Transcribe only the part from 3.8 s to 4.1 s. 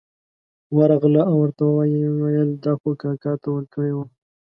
وه.